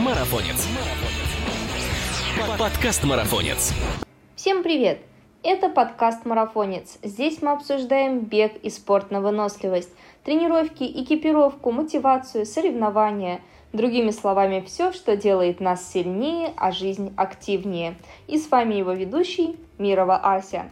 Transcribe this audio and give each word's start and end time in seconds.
Марафонец. 0.00 0.66
Подкаст 2.58 3.04
Марафонец. 3.04 3.74
Всем 4.34 4.62
привет! 4.62 5.02
Это 5.42 5.68
подкаст 5.68 6.24
«Марафонец». 6.24 6.96
Здесь 7.02 7.42
мы 7.42 7.50
обсуждаем 7.50 8.20
бег 8.20 8.56
и 8.62 8.70
спорт 8.70 9.10
на 9.10 9.20
выносливость, 9.20 9.90
тренировки, 10.24 10.84
экипировку, 10.84 11.70
мотивацию, 11.70 12.46
соревнования. 12.46 13.42
Другими 13.74 14.10
словами, 14.10 14.64
все, 14.66 14.92
что 14.92 15.16
делает 15.16 15.60
нас 15.60 15.92
сильнее, 15.92 16.54
а 16.56 16.72
жизнь 16.72 17.12
активнее. 17.16 17.94
И 18.26 18.38
с 18.38 18.50
вами 18.50 18.76
его 18.76 18.92
ведущий 18.92 19.56
Мирова 19.76 20.16
Ася. 20.16 20.70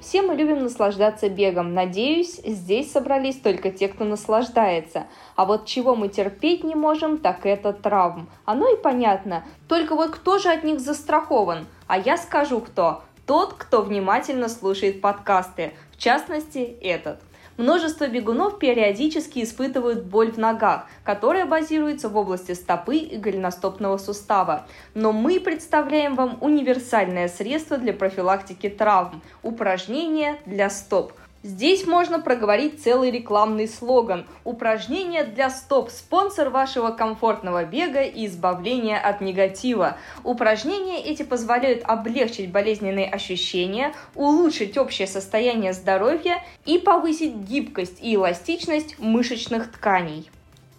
Все 0.00 0.22
мы 0.22 0.34
любим 0.34 0.62
наслаждаться 0.62 1.28
бегом. 1.28 1.74
Надеюсь, 1.74 2.40
здесь 2.44 2.92
собрались 2.92 3.36
только 3.36 3.70
те, 3.70 3.88
кто 3.88 4.04
наслаждается. 4.04 5.06
А 5.34 5.44
вот 5.44 5.66
чего 5.66 5.96
мы 5.96 6.08
терпеть 6.08 6.62
не 6.62 6.76
можем, 6.76 7.18
так 7.18 7.44
это 7.44 7.72
травм. 7.72 8.28
Оно 8.44 8.72
и 8.72 8.76
понятно. 8.76 9.44
Только 9.66 9.96
вот 9.96 10.10
кто 10.10 10.38
же 10.38 10.50
от 10.50 10.62
них 10.62 10.80
застрахован? 10.80 11.66
А 11.88 11.98
я 11.98 12.16
скажу 12.16 12.60
кто. 12.60 13.02
Тот, 13.26 13.54
кто 13.54 13.82
внимательно 13.82 14.48
слушает 14.48 15.00
подкасты. 15.00 15.74
В 15.92 15.98
частности, 15.98 16.78
этот. 16.80 17.20
Множество 17.58 18.06
бегунов 18.06 18.60
периодически 18.60 19.42
испытывают 19.42 20.04
боль 20.04 20.30
в 20.30 20.38
ногах, 20.38 20.86
которая 21.02 21.44
базируется 21.44 22.08
в 22.08 22.16
области 22.16 22.52
стопы 22.52 22.98
и 22.98 23.16
голеностопного 23.16 23.98
сустава. 23.98 24.68
Но 24.94 25.12
мы 25.12 25.40
представляем 25.40 26.14
вам 26.14 26.38
универсальное 26.40 27.26
средство 27.26 27.76
для 27.76 27.92
профилактики 27.92 28.68
травм– 28.68 29.22
упражнение 29.42 30.38
для 30.46 30.70
стоп– 30.70 31.12
Здесь 31.44 31.86
можно 31.86 32.18
проговорить 32.18 32.82
целый 32.82 33.12
рекламный 33.12 33.68
слоган 33.68 34.26
«Упражнения 34.42 35.22
для 35.22 35.50
стоп. 35.50 35.88
Спонсор 35.88 36.50
вашего 36.50 36.90
комфортного 36.90 37.64
бега 37.64 38.02
и 38.02 38.26
избавления 38.26 38.98
от 38.98 39.20
негатива». 39.20 39.96
Упражнения 40.24 41.00
эти 41.00 41.22
позволяют 41.22 41.82
облегчить 41.84 42.50
болезненные 42.50 43.08
ощущения, 43.08 43.94
улучшить 44.16 44.76
общее 44.76 45.06
состояние 45.06 45.72
здоровья 45.72 46.42
и 46.66 46.78
повысить 46.78 47.36
гибкость 47.36 48.02
и 48.02 48.16
эластичность 48.16 48.98
мышечных 48.98 49.70
тканей. 49.70 50.28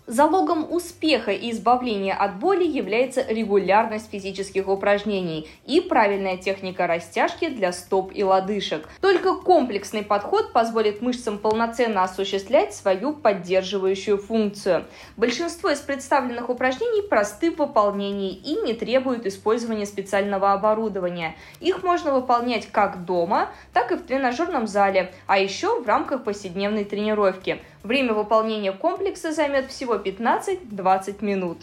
Залогом 0.10 0.66
успеха 0.72 1.30
и 1.30 1.52
избавления 1.52 2.16
от 2.16 2.40
боли 2.40 2.64
является 2.64 3.24
регулярность 3.30 4.10
физических 4.10 4.68
упражнений 4.68 5.48
и 5.68 5.82
правильная 5.82 6.36
техника 6.36 6.88
растяжки 6.88 7.48
для 7.48 7.72
стоп 7.72 8.12
и 8.16 8.24
лодыжек. 8.24 8.90
Только 9.02 9.36
комплексный 9.36 10.02
подход 10.02 10.52
позволит 10.52 11.04
мышцам 11.04 11.38
полноценно 11.38 12.02
осуществлять 12.02 12.74
свою 12.74 13.14
поддерживающую 13.14 14.18
функцию. 14.18 14.86
Большинство 15.16 15.70
из 15.70 15.78
представленных 15.78 16.50
упражнений 16.50 17.08
просты 17.08 17.52
в 17.52 17.60
выполнении 17.60 18.34
и 18.34 18.56
не 18.64 18.74
требуют 18.74 19.28
использования 19.28 19.86
специального 19.86 20.54
оборудования. 20.54 21.36
Их 21.60 21.84
можно 21.84 22.16
выполнять 22.16 22.66
как 22.72 23.06
дома, 23.06 23.52
так 23.74 23.92
и 23.92 23.96
в 23.96 24.02
тренажерном 24.02 24.66
зале, 24.66 25.14
а 25.28 25.38
еще 25.38 25.80
в 25.80 25.88
рамках 25.88 26.24
повседневной 26.24 26.84
тренировки. 26.84 27.62
Время 27.84 28.14
выполнения 28.14 28.74
комплекса 28.74 29.32
займет 29.32 29.72
всего 29.72 29.96
15-20 29.96 31.24
минут. 31.24 31.60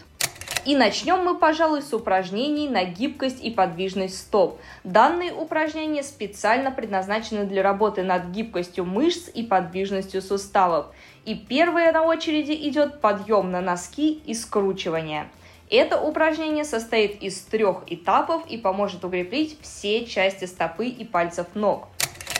И 0.65 0.75
начнем 0.75 1.23
мы, 1.23 1.37
пожалуй, 1.37 1.81
с 1.81 1.93
упражнений 1.93 2.67
на 2.67 2.83
гибкость 2.83 3.41
и 3.41 3.51
подвижность 3.51 4.17
стоп. 4.17 4.59
Данные 4.83 5.31
упражнения 5.31 6.03
специально 6.03 6.71
предназначены 6.71 7.45
для 7.45 7.61
работы 7.61 8.03
над 8.03 8.31
гибкостью 8.31 8.83
мышц 8.83 9.29
и 9.33 9.43
подвижностью 9.43 10.21
суставов. 10.21 10.87
И 11.23 11.35
первое 11.35 11.91
на 11.91 12.03
очереди 12.03 12.51
идет 12.51 12.99
подъем 12.99 13.51
на 13.51 13.61
носки 13.61 14.21
и 14.25 14.33
скручивание. 14.33 15.29
Это 15.69 16.01
упражнение 16.01 16.63
состоит 16.63 17.21
из 17.21 17.39
трех 17.41 17.83
этапов 17.87 18.41
и 18.47 18.57
поможет 18.57 19.05
укрепить 19.05 19.57
все 19.61 20.05
части 20.05 20.45
стопы 20.45 20.87
и 20.87 21.05
пальцев 21.05 21.47
ног. 21.53 21.87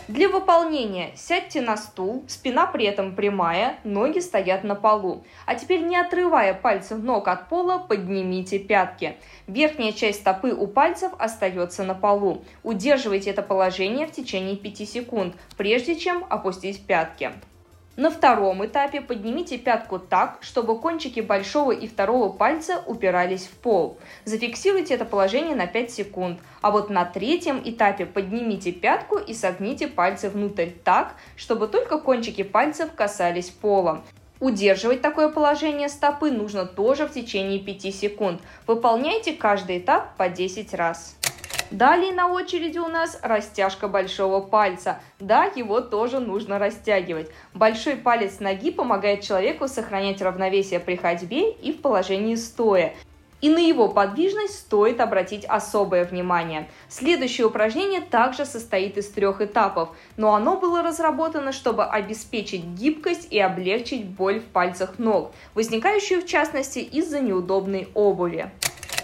Для 0.07 0.29
выполнения 0.29 1.12
сядьте 1.16 1.59
на 1.59 1.75
стул, 1.75 2.23
спина 2.29 2.66
при 2.66 2.85
этом 2.85 3.13
прямая, 3.13 3.78
ноги 3.84 4.19
стоят 4.19 4.63
на 4.63 4.73
полу. 4.73 5.25
А 5.45 5.56
теперь 5.56 5.81
не 5.81 5.97
отрывая 5.97 6.53
пальцев 6.53 7.00
ног 7.00 7.28
от 7.28 7.50
пола, 7.50 7.78
поднимите 7.78 8.57
пятки. 8.57 9.18
Верхняя 9.47 9.91
часть 9.91 10.22
стопы 10.22 10.53
у 10.53 10.66
пальцев 10.66 11.12
остается 11.19 11.84
на 11.84 11.94
полу. 11.94 12.45
Удерживайте 12.63 13.31
это 13.31 13.41
положение 13.41 14.07
в 14.07 14.13
течение 14.13 14.56
5 14.56 14.88
секунд, 14.88 15.35
прежде 15.57 15.97
чем 15.97 16.25
опустить 16.29 16.85
пятки. 16.85 17.34
На 17.97 18.12
втором 18.12 18.63
этапе 18.63 19.02
поднимите 19.02 19.58
пятку 19.58 19.97
так, 19.97 20.38
чтобы 20.41 20.80
кончики 20.80 21.19
большого 21.19 21.72
и 21.72 21.88
второго 21.88 22.31
пальца 22.31 22.84
упирались 22.85 23.47
в 23.47 23.58
пол. 23.58 23.97
Зафиксируйте 24.24 24.94
это 24.94 25.03
положение 25.03 25.56
на 25.56 25.66
5 25.66 25.90
секунд. 25.90 26.40
А 26.62 26.69
вот 26.69 26.91
на 26.91 27.06
третьем 27.06 27.59
этапе 27.66 28.06
поднимите 28.06 28.72
пятку 28.72 29.18
и 29.18 29.34
согните 29.34 29.88
пальцы 29.88 30.30
внутрь 30.30 30.69
так, 30.84 31.16
чтобы 31.36 31.68
только 31.68 31.97
кончики 31.97 32.44
пальцев 32.44 32.94
касались 32.94 33.50
пола. 33.50 34.03
Удерживать 34.40 35.02
такое 35.02 35.30
положение 35.30 35.90
стопы 35.90 36.30
нужно 36.30 36.68
тоже 36.68 37.07
в 37.07 37.13
течение 37.13 37.57
5 37.57 37.96
секунд. 37.96 38.41
Выполняйте 38.68 39.34
каждый 39.34 39.80
этап 39.80 40.16
по 40.18 40.30
10 40.30 40.72
раз. 40.75 41.18
Далее 41.72 42.14
на 42.14 42.28
очереди 42.28 42.78
у 42.78 42.88
нас 42.88 43.20
растяжка 43.22 43.90
большого 43.90 44.40
пальца. 44.40 45.00
Да, 45.20 45.46
его 45.46 45.82
тоже 45.82 46.20
нужно 46.20 46.60
растягивать. 46.60 47.30
Большой 47.54 47.98
палец 47.98 48.40
ноги 48.40 48.72
помогает 48.72 49.22
человеку 49.22 49.68
сохранять 49.68 50.22
равновесие 50.22 50.80
при 50.80 50.96
ходьбе 50.96 51.52
и 51.52 51.74
в 51.74 51.82
положении 51.82 52.36
стоя. 52.36 52.94
И 53.40 53.50
на 53.50 53.60
его 53.60 53.90
подвижность 53.90 54.58
стоит 54.58 55.00
обратить 55.00 55.46
особое 55.46 56.06
внимание. 56.06 56.70
Следующее 56.90 57.46
упражнение 57.46 58.02
также 58.02 58.46
состоит 58.46 58.98
из 58.98 59.10
трех 59.10 59.42
этапов, 59.42 59.90
но 60.16 60.34
оно 60.34 60.58
было 60.58 60.82
разработано, 60.82 61.52
чтобы 61.52 61.86
обеспечить 61.86 62.64
гибкость 62.64 63.28
и 63.30 63.40
облегчить 63.40 64.08
боль 64.08 64.40
в 64.40 64.46
пальцах 64.46 64.98
ног, 64.98 65.34
возникающую 65.54 66.22
в 66.22 66.26
частности 66.26 66.80
из-за 66.80 67.20
неудобной 67.20 67.90
обуви. 67.94 68.50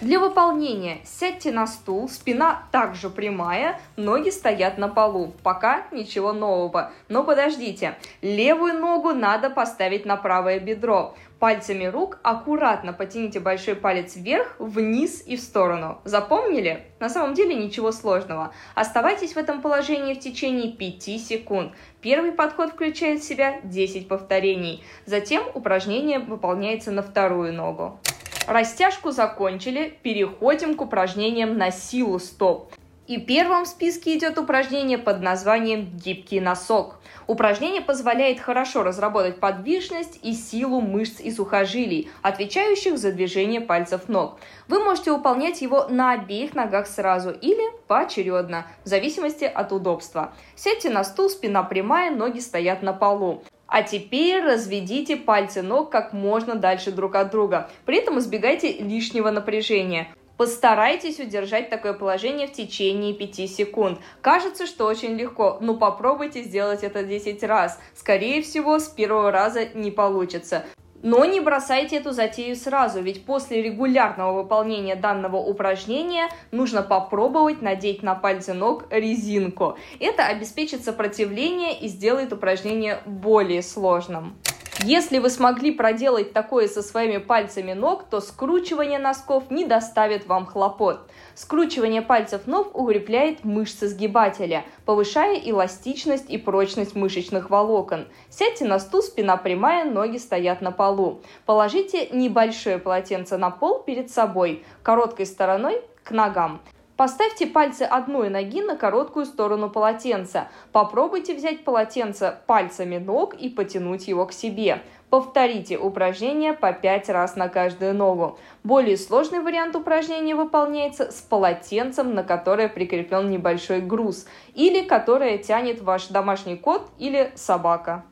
Для 0.03 0.19
выполнения 0.19 0.97
сядьте 1.05 1.53
на 1.53 1.65
стул, 1.65 2.09
спина 2.09 2.63
также 2.73 3.09
прямая, 3.09 3.79
ноги 3.95 4.31
стоят 4.31 4.77
на 4.77 4.89
полу. 4.89 5.33
Пока 5.43 5.85
ничего 5.93 6.33
нового. 6.33 6.91
Но 7.07 7.23
подождите, 7.23 7.95
левую 8.21 8.73
ногу 8.73 9.13
надо 9.13 9.49
поставить 9.49 10.05
на 10.05 10.17
правое 10.17 10.59
бедро. 10.59 11.15
Пальцами 11.39 11.85
рук 11.85 12.19
аккуратно 12.21 12.91
потяните 12.91 13.39
большой 13.39 13.75
палец 13.75 14.17
вверх, 14.17 14.57
вниз 14.59 15.23
и 15.25 15.37
в 15.37 15.39
сторону. 15.39 16.01
Запомнили? 16.03 16.85
На 16.99 17.07
самом 17.07 17.33
деле 17.33 17.55
ничего 17.55 17.93
сложного. 17.93 18.53
Оставайтесь 18.75 19.33
в 19.33 19.37
этом 19.37 19.61
положении 19.61 20.15
в 20.15 20.19
течение 20.19 20.73
5 20.73 21.03
секунд. 21.21 21.71
Первый 22.01 22.33
подход 22.33 22.71
включает 22.71 23.21
в 23.21 23.25
себя 23.25 23.61
10 23.63 24.09
повторений. 24.09 24.83
Затем 25.05 25.43
упражнение 25.53 26.19
выполняется 26.19 26.91
на 26.91 27.03
вторую 27.03 27.53
ногу. 27.53 28.01
Растяжку 28.47 29.11
закончили, 29.11 29.97
переходим 30.03 30.75
к 30.75 30.81
упражнениям 30.81 31.57
на 31.57 31.71
силу 31.71 32.19
стоп. 32.19 32.73
И 33.05 33.17
первым 33.17 33.65
в 33.65 33.67
списке 33.67 34.17
идет 34.17 34.37
упражнение 34.37 34.97
под 34.97 35.21
названием 35.21 35.91
«Гибкий 35.97 36.39
носок». 36.39 36.99
Упражнение 37.27 37.81
позволяет 37.81 38.39
хорошо 38.39 38.81
разработать 38.83 39.41
подвижность 39.41 40.19
и 40.23 40.33
силу 40.33 40.79
мышц 40.79 41.19
и 41.19 41.29
сухожилий, 41.29 42.09
отвечающих 42.21 42.97
за 42.97 43.11
движение 43.11 43.59
пальцев 43.59 44.07
ног. 44.07 44.39
Вы 44.69 44.83
можете 44.83 45.11
выполнять 45.11 45.61
его 45.61 45.87
на 45.89 46.13
обеих 46.13 46.53
ногах 46.53 46.87
сразу 46.87 47.31
или 47.31 47.63
поочередно, 47.87 48.65
в 48.85 48.87
зависимости 48.87 49.43
от 49.43 49.73
удобства. 49.73 50.33
Сядьте 50.55 50.89
на 50.89 51.03
стул, 51.03 51.29
спина 51.29 51.63
прямая, 51.63 52.09
ноги 52.09 52.39
стоят 52.39 52.83
на 52.83 52.93
полу. 52.93 53.43
А 53.73 53.81
теперь 53.81 54.43
разведите 54.43 55.17
пальцы 55.17 55.63
ног 55.63 55.89
как 55.89 56.13
можно 56.13 56.53
дальше 56.53 56.91
друг 56.91 57.15
от 57.15 57.31
друга. 57.31 57.71
При 57.87 57.97
этом 57.97 58.19
избегайте 58.19 58.71
лишнего 58.71 59.31
напряжения. 59.31 60.13
Постарайтесь 60.37 61.19
удержать 61.19 61.71
такое 61.71 61.93
положение 61.93 62.45
в 62.45 62.51
течение 62.51 63.15
5 63.15 63.49
секунд. 63.49 63.99
Кажется, 64.21 64.67
что 64.67 64.85
очень 64.85 65.15
легко, 65.15 65.57
но 65.59 65.73
попробуйте 65.73 66.43
сделать 66.43 66.83
это 66.83 67.01
10 67.01 67.41
раз. 67.41 67.79
Скорее 67.95 68.43
всего, 68.43 68.77
с 68.77 68.89
первого 68.89 69.31
раза 69.31 69.65
не 69.73 69.89
получится. 69.89 70.65
Но 71.03 71.25
не 71.25 71.41
бросайте 71.41 71.97
эту 71.97 72.13
затею 72.13 72.55
сразу, 72.55 73.01
ведь 73.01 73.25
после 73.25 73.61
регулярного 73.61 74.41
выполнения 74.41 74.95
данного 74.95 75.35
упражнения 75.35 76.29
нужно 76.51 76.81
попробовать 76.81 77.61
надеть 77.61 78.03
на 78.03 78.15
пальцы 78.15 78.53
ног 78.53 78.85
резинку. 78.89 79.77
Это 79.99 80.25
обеспечит 80.25 80.85
сопротивление 80.85 81.77
и 81.77 81.89
сделает 81.89 82.31
упражнение 82.31 83.01
более 83.05 83.61
сложным. 83.61 84.37
Если 84.81 85.19
вы 85.19 85.29
смогли 85.29 85.71
проделать 85.71 86.33
такое 86.33 86.67
со 86.67 86.81
своими 86.81 87.17
пальцами 87.17 87.73
ног, 87.73 88.05
то 88.09 88.19
скручивание 88.19 88.97
носков 88.97 89.51
не 89.51 89.65
доставит 89.65 90.25
вам 90.25 90.45
хлопот. 90.45 91.09
Скручивание 91.35 92.01
пальцев 92.01 92.47
ног 92.47 92.77
укрепляет 92.77 93.43
мышцы 93.43 93.87
сгибателя, 93.87 94.65
повышая 94.85 95.35
эластичность 95.35 96.29
и 96.29 96.37
прочность 96.37 96.95
мышечных 96.95 97.49
волокон. 97.49 98.07
Сядьте 98.29 98.65
на 98.65 98.79
стул, 98.79 99.03
спина 99.03 99.37
прямая, 99.37 99.85
ноги 99.85 100.17
стоят 100.17 100.61
на 100.61 100.71
полу. 100.71 101.21
Положите 101.45 102.09
небольшое 102.09 102.79
полотенце 102.79 103.37
на 103.37 103.51
пол 103.51 103.83
перед 103.83 104.09
собой, 104.09 104.65
короткой 104.81 105.27
стороной 105.27 105.81
к 106.03 106.11
ногам. 106.11 106.61
Поставьте 106.95 107.47
пальцы 107.47 107.83
одной 107.83 108.29
ноги 108.29 108.61
на 108.61 108.77
короткую 108.77 109.25
сторону 109.25 109.69
полотенца. 109.69 110.47
Попробуйте 110.71 111.33
взять 111.33 111.63
полотенце 111.63 112.37
пальцами 112.45 112.97
ног 112.97 113.33
и 113.33 113.49
потянуть 113.49 114.07
его 114.07 114.27
к 114.27 114.33
себе. 114.33 114.83
Повторите 115.09 115.77
упражнение 115.77 116.53
по 116.53 116.71
5 116.71 117.09
раз 117.09 117.35
на 117.35 117.49
каждую 117.49 117.95
ногу. 117.95 118.37
Более 118.63 118.97
сложный 118.97 119.39
вариант 119.39 119.75
упражнения 119.75 120.35
выполняется 120.35 121.11
с 121.11 121.21
полотенцем, 121.21 122.13
на 122.13 122.23
которое 122.23 122.69
прикреплен 122.69 123.29
небольшой 123.31 123.81
груз, 123.81 124.27
или 124.53 124.81
которое 124.81 125.39
тянет 125.39 125.81
ваш 125.81 126.07
домашний 126.07 126.57
кот 126.57 126.89
или 126.99 127.31
собака. 127.35 128.05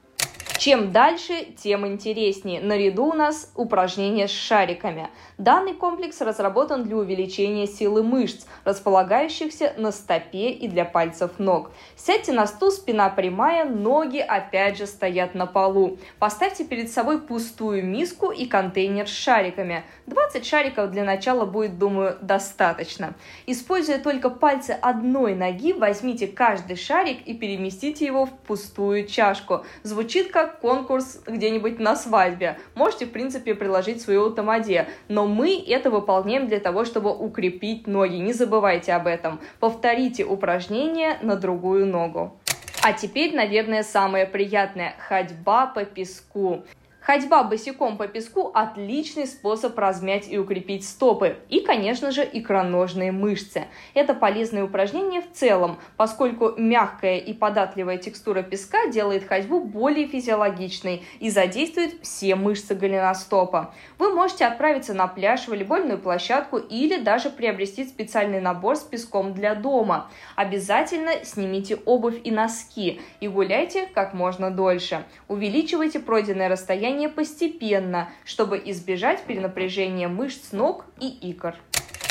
Чем 0.61 0.91
дальше, 0.91 1.47
тем 1.57 1.87
интереснее. 1.87 2.61
Наряду 2.61 3.05
у 3.05 3.13
нас 3.13 3.51
упражнения 3.55 4.27
с 4.27 4.31
шариками. 4.31 5.09
Данный 5.39 5.73
комплекс 5.73 6.21
разработан 6.21 6.83
для 6.83 6.97
увеличения 6.97 7.65
силы 7.65 8.03
мышц, 8.03 8.45
располагающихся 8.63 9.73
на 9.77 9.91
стопе 9.91 10.51
и 10.51 10.67
для 10.67 10.85
пальцев 10.85 11.31
ног. 11.39 11.71
Сядьте 11.95 12.31
на 12.31 12.45
стул, 12.45 12.69
спина 12.69 13.09
прямая, 13.09 13.65
ноги 13.65 14.19
опять 14.19 14.77
же 14.77 14.85
стоят 14.85 15.33
на 15.33 15.47
полу. 15.47 15.97
Поставьте 16.19 16.63
перед 16.63 16.91
собой 16.91 17.19
пустую 17.19 17.83
миску 17.83 18.29
и 18.29 18.45
контейнер 18.45 19.07
с 19.07 19.11
шариками. 19.11 19.83
20 20.05 20.45
шариков 20.45 20.91
для 20.91 21.03
начала 21.03 21.47
будет, 21.47 21.79
думаю, 21.79 22.19
достаточно. 22.21 23.15
Используя 23.47 23.97
только 23.97 24.29
пальцы 24.29 24.77
одной 24.79 25.33
ноги, 25.33 25.73
возьмите 25.73 26.27
каждый 26.27 26.75
шарик 26.75 27.25
и 27.25 27.33
переместите 27.33 28.05
его 28.05 28.27
в 28.27 28.31
пустую 28.31 29.07
чашку. 29.07 29.65
Звучит 29.81 30.29
как 30.31 30.50
конкурс 30.59 31.21
где-нибудь 31.25 31.80
на 31.80 31.95
свадьбе. 31.95 32.57
Можете, 32.75 33.06
в 33.06 33.12
принципе, 33.12 33.56
приложить 33.56 34.01
свою 34.01 34.30
тамаде, 34.31 34.88
но 35.07 35.27
мы 35.27 35.63
это 35.68 35.89
выполняем 35.89 36.48
для 36.48 36.59
того, 36.59 36.86
чтобы 36.86 37.15
укрепить 37.15 37.88
ноги. 37.88 38.15
Не 38.15 38.33
забывайте 38.33 38.94
об 38.94 39.07
этом. 39.07 39.39
Повторите 39.59 40.25
упражнение 40.25 41.18
на 41.21 41.36
другую 41.36 41.86
ногу. 41.86 42.38
А 42.83 42.94
теперь, 42.94 43.36
наверное, 43.36 43.83
самое 43.83 44.25
приятное– 44.25 44.95
ходьба 45.07 45.68
по 45.68 45.86
песку. 45.86 46.63
Ходьба 47.01 47.44
босиком 47.44 47.98
по 47.98 48.07
песку– 48.07 48.51
отличный 48.53 49.25
способ 49.25 49.75
размять 49.77 50.30
и 50.30 50.38
укрепить 50.38 50.88
стопы 50.88 51.38
и, 51.50 51.62
конечно 51.62 52.12
же, 52.12 52.27
икроножные 52.31 53.12
мышцы. 53.12 53.65
Это 53.95 54.13
полезное 54.13 54.63
упражнение 54.63 55.21
в 55.21 55.31
целом, 55.31 55.80
поскольку 55.98 56.53
мягкая 56.57 57.18
и 57.18 57.33
податливая 57.33 57.98
текстура 57.98 58.44
песка 58.44 58.86
делает 58.86 59.27
ходьбу 59.27 59.62
более 59.62 60.07
физиологичной 60.07 61.03
и 61.19 61.31
задействует 61.31 61.95
все 62.03 62.36
мышцы 62.36 62.75
голеностопа. 62.75 63.74
Вы 63.97 64.13
можете 64.13 64.45
отправиться 64.45 64.94
на 64.94 65.07
пляж, 65.07 65.47
волейбольную 65.47 65.97
площадку 65.97 66.57
или 66.57 67.01
даже 67.01 67.31
приобрести 67.31 67.83
специальный 67.86 68.42
набор 68.42 68.75
с 68.75 68.81
песком 68.81 69.33
для 69.33 69.56
дома. 69.56 70.12
Обязательно 70.36 71.25
снимите 71.25 71.77
обувь 71.86 72.21
и 72.24 72.30
носки 72.30 73.01
и 73.19 73.27
гуляйте 73.27 73.88
как 73.95 74.13
можно 74.13 74.51
дольше. 74.51 75.04
Увеличивайте 75.27 76.00
пройденное 76.00 76.47
расстояние 76.47 76.90
движение 76.91 77.09
постепенно, 77.09 78.09
чтобы 78.25 78.61
избежать 78.65 79.23
перенапряжения 79.23 80.09
мышц 80.09 80.51
ног 80.51 80.85
и 80.99 81.07
икр. 81.07 81.55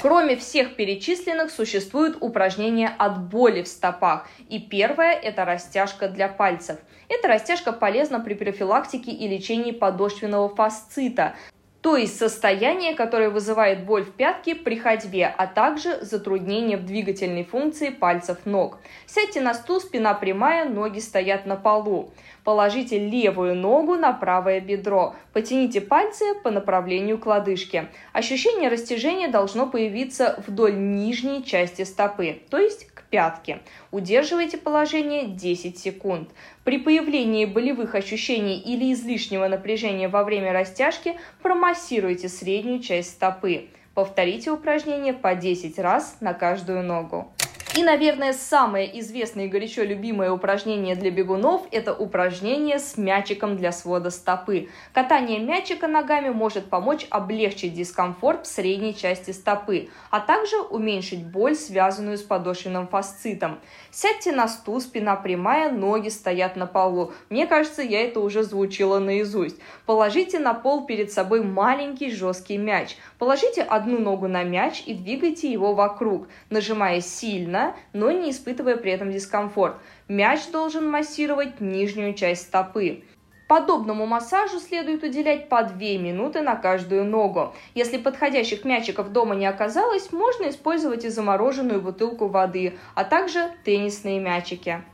Кроме 0.00 0.36
всех 0.36 0.76
перечисленных, 0.76 1.50
существуют 1.50 2.16
упражнения 2.20 2.88
от 2.88 3.28
боли 3.28 3.62
в 3.62 3.68
стопах. 3.68 4.26
И 4.48 4.58
первое– 4.58 5.12
это 5.22 5.44
растяжка 5.44 6.08
для 6.08 6.28
пальцев. 6.28 6.78
Эта 7.08 7.28
растяжка 7.28 7.72
полезна 7.72 8.20
при 8.20 8.32
профилактике 8.32 9.10
и 9.10 9.28
лечении 9.28 9.72
подошвенного 9.72 10.48
фасцита, 10.48 11.34
то 11.80 11.96
есть 11.96 12.18
состояние, 12.18 12.94
которое 12.94 13.30
вызывает 13.30 13.86
боль 13.86 14.04
в 14.04 14.12
пятке 14.12 14.54
при 14.54 14.76
ходьбе, 14.76 15.26
а 15.26 15.46
также 15.46 15.98
затруднение 16.02 16.76
в 16.76 16.84
двигательной 16.84 17.44
функции 17.44 17.88
пальцев 17.88 18.38
ног. 18.44 18.78
Сядьте 19.06 19.40
на 19.40 19.54
стул, 19.54 19.80
спина 19.80 20.12
прямая, 20.12 20.68
ноги 20.68 20.98
стоят 20.98 21.46
на 21.46 21.56
полу. 21.56 22.12
Положите 22.44 22.98
левую 22.98 23.54
ногу 23.54 23.96
на 23.96 24.12
правое 24.12 24.60
бедро. 24.60 25.14
Потяните 25.32 25.80
пальцы 25.80 26.34
по 26.42 26.50
направлению 26.50 27.18
к 27.18 27.26
лодыжке. 27.26 27.88
Ощущение 28.12 28.68
растяжения 28.68 29.28
должно 29.28 29.66
появиться 29.66 30.42
вдоль 30.46 30.76
нижней 30.76 31.44
части 31.44 31.82
стопы, 31.82 32.42
то 32.50 32.58
есть 32.58 32.88
к 33.10 33.12
пятке. 33.12 33.58
Удерживайте 33.90 34.56
положение 34.56 35.26
10 35.26 35.76
секунд. 35.76 36.30
При 36.62 36.78
появлении 36.78 37.44
болевых 37.44 37.96
ощущений 37.96 38.58
или 38.58 38.92
излишнего 38.92 39.48
напряжения 39.48 40.08
во 40.08 40.22
время 40.22 40.52
растяжки 40.52 41.18
промассируйте 41.42 42.28
среднюю 42.28 42.80
часть 42.80 43.10
стопы. 43.10 43.66
Повторите 43.94 44.52
упражнение 44.52 45.12
по 45.12 45.34
10 45.34 45.78
раз 45.80 46.18
на 46.20 46.34
каждую 46.34 46.84
ногу. 46.84 47.32
И, 47.76 47.84
наверное, 47.84 48.32
самое 48.32 48.98
известное 48.98 49.44
и 49.44 49.48
горячо 49.48 49.84
любимое 49.84 50.32
упражнение 50.32 50.96
для 50.96 51.12
бегунов– 51.12 51.62
это 51.70 51.94
упражнение 51.94 52.80
с 52.80 52.96
мячиком 52.96 53.56
для 53.56 53.70
свода 53.70 54.10
стопы. 54.10 54.70
Катание 54.92 55.38
мячика 55.38 55.86
ногами 55.86 56.30
может 56.30 56.68
помочь 56.68 57.06
облегчить 57.10 57.74
дискомфорт 57.74 58.44
в 58.44 58.50
средней 58.50 58.92
части 58.96 59.30
стопы, 59.30 59.88
а 60.10 60.18
также 60.18 60.56
уменьшить 60.60 61.24
боль, 61.24 61.54
связанную 61.54 62.18
с 62.18 62.22
подошвенным 62.22 62.88
фасцитом. 62.88 63.60
Сядьте 63.92 64.32
на 64.32 64.48
стул, 64.48 64.80
спина 64.80 65.14
прямая, 65.14 65.70
ноги 65.70 66.08
стоят 66.08 66.56
на 66.56 66.66
полу. 66.66 67.12
Мне 67.28 67.46
кажется, 67.46 67.82
я 67.82 68.02
это 68.02 68.18
уже 68.18 68.42
звучила 68.42 68.98
наизусть. 68.98 69.58
Положите 69.86 70.40
на 70.40 70.54
пол 70.54 70.86
перед 70.86 71.12
собой 71.12 71.44
маленький 71.44 72.10
жесткий 72.10 72.58
мяч. 72.58 72.96
Положите 73.16 73.62
одну 73.62 73.98
ногу 73.98 74.26
на 74.26 74.42
мяч 74.42 74.82
и 74.86 74.94
двигайте 74.94 75.52
его 75.52 75.72
вокруг, 75.72 76.26
нажимая 76.48 77.00
сильно 77.00 77.60
но 77.92 78.10
не 78.10 78.30
испытывая 78.30 78.76
при 78.76 78.92
этом 78.92 79.10
дискомфорт. 79.10 79.76
Мяч 80.08 80.48
должен 80.50 80.88
массировать 80.88 81.60
нижнюю 81.60 82.14
часть 82.14 82.42
стопы. 82.42 83.04
Подобному 83.48 84.06
массажу 84.06 84.60
следует 84.60 85.02
уделять 85.02 85.48
по 85.48 85.64
2 85.64 85.76
минуты 85.98 86.40
на 86.40 86.54
каждую 86.54 87.04
ногу. 87.04 87.52
Если 87.74 87.98
подходящих 87.98 88.64
мячиков 88.64 89.10
дома 89.10 89.34
не 89.34 89.46
оказалось, 89.46 90.12
можно 90.12 90.48
использовать 90.50 91.04
и 91.04 91.08
замороженную 91.08 91.80
бутылку 91.80 92.28
воды, 92.28 92.78
а 92.94 93.02
также 93.02 93.50
теннисные 93.64 94.20
мячики. 94.20 94.84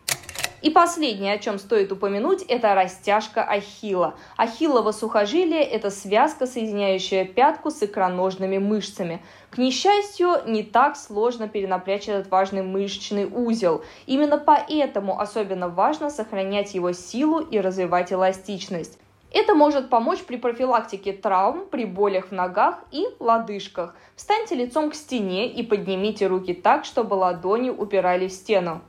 И 0.66 0.70
последнее, 0.70 1.34
о 1.34 1.38
чем 1.38 1.60
стоит 1.60 1.92
упомянуть, 1.92 2.42
это 2.42 2.74
растяжка 2.74 3.44
ахилла. 3.44 4.16
Ахиллово 4.36 4.90
сухожилие– 4.90 5.62
это 5.62 5.90
связка, 5.90 6.44
соединяющая 6.48 7.24
пятку 7.24 7.70
с 7.70 7.84
икроножными 7.84 8.58
мышцами. 8.58 9.22
К 9.50 9.58
несчастью, 9.58 10.40
не 10.44 10.64
так 10.64 10.96
сложно 10.96 11.46
перенапрячь 11.48 12.08
этот 12.08 12.32
важный 12.32 12.62
мышечный 12.62 13.26
узел. 13.32 13.84
Именно 14.06 14.38
поэтому 14.38 15.20
особенно 15.20 15.68
важно 15.68 16.10
сохранять 16.10 16.74
его 16.74 16.90
силу 16.90 17.38
и 17.38 17.60
развивать 17.60 18.12
эластичность. 18.12 18.98
Это 19.30 19.54
может 19.54 19.88
помочь 19.88 20.24
при 20.24 20.34
профилактике 20.34 21.12
травм, 21.12 21.66
при 21.70 21.84
болях 21.84 22.30
в 22.30 22.32
ногах 22.32 22.82
и 22.90 23.06
лодыжках. 23.20 23.94
Встаньте 24.16 24.56
лицом 24.56 24.90
к 24.90 24.96
стене 24.96 25.48
и 25.48 25.62
поднимите 25.62 26.26
руки 26.26 26.54
так, 26.54 26.84
чтобы 26.84 27.14
ладони 27.14 27.70
упирали 27.70 28.26
в 28.26 28.32
стену. 28.32 28.80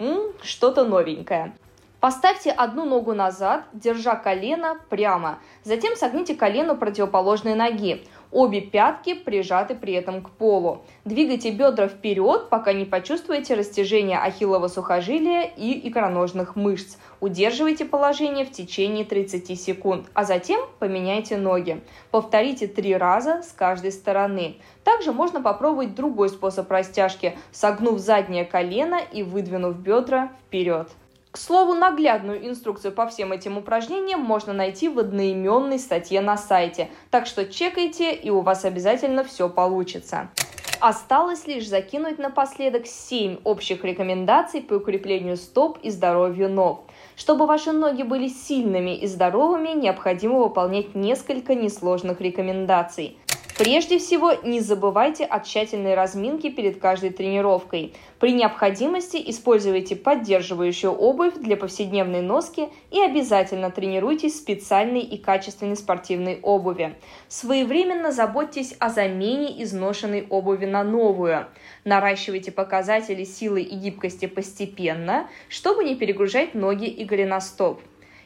что-то 0.41 0.83
новенькое. 0.83 1.53
Поставьте 1.99 2.51
одну 2.51 2.85
ногу 2.85 3.13
назад, 3.13 3.63
держа 3.73 4.15
колено 4.15 4.77
прямо. 4.89 5.39
Затем 5.63 5.95
согните 5.95 6.35
колено 6.35 6.75
противоположной 6.75 7.55
ноги. 7.55 8.03
Обе 8.29 8.61
пятки 8.61 9.15
прижаты 9.15 9.73
при 9.73 9.93
этом 9.93 10.21
к 10.21 10.29
полу. 10.29 10.83
Двигайте 11.05 11.49
бедра 11.49 11.87
вперед, 11.87 12.49
пока 12.49 12.71
не 12.73 12.85
почувствуете 12.85 13.55
растяжение 13.55 14.19
ахиллова 14.19 14.67
сухожилия 14.67 15.41
и 15.41 15.89
икроножных 15.89 16.55
мышц. 16.55 16.97
Удерживайте 17.19 17.83
положение 17.83 18.45
в 18.45 18.51
течение 18.51 19.03
30 19.03 19.59
секунд, 19.59 20.05
а 20.13 20.23
затем 20.23 20.61
поменяйте 20.77 21.35
ноги. 21.37 21.81
Повторите 22.11 22.67
три 22.67 22.95
раза 22.95 23.41
с 23.41 23.51
каждой 23.53 23.91
стороны. 23.91 24.57
Также 24.83 25.13
можно 25.13 25.41
попробовать 25.41 25.95
другой 25.95 26.29
способ 26.29 26.69
растяжки, 26.69 27.35
согнув 27.51 27.97
заднее 27.97 28.45
колено 28.45 28.99
и 29.11 29.23
выдвинув 29.23 29.77
бедра 29.77 30.31
вперед. 30.45 30.89
К 31.37 31.39
слову, 31.39 31.75
наглядную 31.75 32.47
инструкцию 32.47 32.93
по 32.93 33.05
всем 33.05 33.31
этим 33.31 33.59
упражнениям 33.59 34.21
можно 34.21 34.53
найти 34.53 34.89
в 34.89 34.97
одноименной 34.97 35.77
статье 35.77 36.19
на 36.19 36.35
сайте, 36.35 36.89
так 37.11 37.27
что 37.27 37.45
чекайте, 37.45 38.11
и 38.11 38.31
у 38.31 38.41
вас 38.41 38.65
обязательно 38.65 39.23
все 39.23 39.47
получится. 39.47 40.31
Осталось 40.79 41.45
лишь 41.45 41.67
закинуть 41.67 42.17
напоследок 42.17 42.87
7 42.87 43.41
общих 43.43 43.83
рекомендаций 43.83 44.61
по 44.61 44.73
укреплению 44.73 45.37
стоп 45.37 45.77
и 45.83 45.91
здоровью 45.91 46.49
ног. 46.49 46.85
Чтобы 47.15 47.45
ваши 47.45 47.71
ноги 47.71 48.01
были 48.01 48.29
сильными 48.29 48.97
и 48.97 49.05
здоровыми, 49.05 49.79
необходимо 49.79 50.39
выполнять 50.39 50.95
несколько 50.95 51.53
несложных 51.53 52.19
рекомендаций. 52.19 53.15
Прежде 53.57 53.97
всего, 53.97 54.33
не 54.43 54.59
забывайте 54.59 55.25
о 55.25 55.39
тщательной 55.39 55.95
разминке 55.95 56.51
перед 56.51 56.79
каждой 56.79 57.09
тренировкой. 57.09 57.95
При 58.19 58.31
необходимости 58.33 59.17
используйте 59.31 59.95
поддерживающую 59.95 60.91
обувь 60.91 61.33
для 61.37 61.57
повседневной 61.57 62.21
носки 62.21 62.69
и 62.91 63.01
обязательно 63.01 63.71
тренируйтесь 63.71 64.33
в 64.33 64.37
специальной 64.37 65.01
и 65.01 65.17
качественной 65.17 65.75
спортивной 65.75 66.39
обуви. 66.43 66.97
Своевременно 67.29 68.11
заботьтесь 68.11 68.75
о 68.77 68.89
замене 68.89 69.63
изношенной 69.63 70.27
обуви 70.29 70.65
на 70.65 70.83
новую. 70.83 71.47
Наращивайте 71.83 72.51
показатели 72.51 73.23
силы 73.23 73.63
и 73.63 73.75
гибкости 73.75 74.27
постепенно, 74.27 75.27
чтобы 75.49 75.83
не 75.83 75.95
перегружать 75.95 76.53
ноги 76.53 76.85
и 76.85 77.03
голеностоп. 77.05 77.81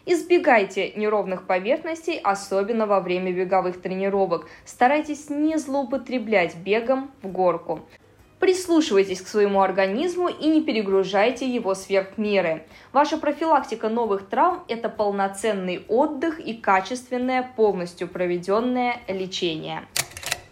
Избегайте 0.06 0.94
неровных 0.94 1.46
поверхностей, 1.46 2.18
особенно 2.18 2.88
во 2.88 3.02
время 3.02 3.32
беговых 3.32 3.82
тренировок. 3.82 4.48
Старайтесь 4.66 5.30
не 5.30 5.58
злоупотреблять 5.58 6.56
бегом 6.56 7.12
в 7.22 7.28
горку. 7.28 7.82
Прислушивайтесь 8.40 9.22
к 9.22 9.28
своему 9.28 9.62
организму 9.62 10.28
и 10.28 10.48
не 10.48 10.64
перегружайте 10.64 11.48
его 11.48 11.76
сверх 11.76 12.18
меры. 12.18 12.64
Ваша 12.92 13.20
профилактика 13.20 13.88
новых 13.88 14.28
травм– 14.28 14.64
это 14.68 14.90
полноценный 14.90 15.86
отдых 15.88 16.40
и 16.40 16.56
качественное, 16.56 17.54
полностью 17.56 18.08
проведенное 18.08 19.00
лечение. 19.08 19.84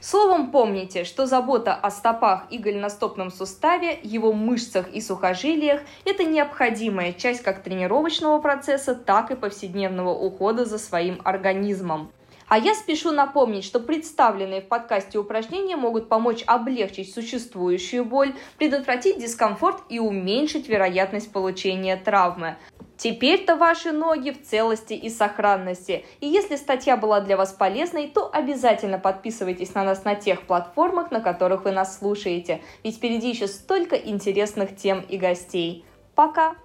Словом, 0.01 0.51
помните, 0.51 1.03
что 1.03 1.25
забота 1.25 1.74
о 1.75 1.91
стопах 1.91 2.44
и 2.50 2.58
голеностопном 2.58 3.32
суставе, 3.32 4.00
его 4.01 4.32
мышцах 4.32 4.88
и 4.94 5.01
сухожилиях– 5.01 5.82
это 6.06 6.24
необходимая 6.24 7.12
часть 7.12 7.44
как 7.44 7.63
тренировочного 7.63 8.39
процесса, 8.39 8.96
так 8.96 9.29
и 9.29 9.36
повседневного 9.36 10.12
ухода 10.12 10.63
за 10.63 10.79
своим 10.79 11.20
организмом. 11.25 12.12
А 12.48 12.58
я 12.58 12.75
спешу 12.75 13.12
напомнить, 13.12 13.65
что 13.65 13.82
представленные 13.82 14.62
в 14.62 14.68
подкасте 14.70 15.20
упражнения 15.20 15.75
могут 15.75 16.08
помочь 16.08 16.44
облегчить 16.48 17.13
существующую 17.13 18.06
боль, 18.06 18.34
предотвратить 18.58 19.20
дискомфорт 19.20 19.84
и 19.89 20.00
уменьшить 20.00 20.70
вероятность 20.70 21.32
получения 21.32 21.98
травмы. 21.98 22.56
Теперь-то 23.00 23.56
ваши 23.56 23.94
ноги 23.94 24.32
в 24.32 24.44
целости 24.44 24.91
и 24.91 25.10
сохранности. 25.10 26.03
И 26.20 26.27
если 26.27 26.58
статья 26.58 26.98
была 26.98 27.22
для 27.22 27.38
вас 27.38 27.53
полезной, 27.53 28.10
то 28.10 28.29
обязательно 28.29 29.00
подписывайтесь 29.00 29.74
на 29.74 29.86
нас 29.86 30.03
на 30.03 30.15
тех 30.15 30.41
платформах, 30.41 31.10
на 31.10 31.22
которых 31.22 31.63
вы 31.63 31.72
нас 31.72 31.98
слушаете. 31.98 32.62
Ведь 32.84 32.98
впереди 32.98 33.29
еще 33.29 33.48
столько 33.48 33.96
интересных 33.96 34.75
тем 34.75 35.00
и 35.00 35.18
гостей. 35.18 35.86
Пока! 36.13 36.56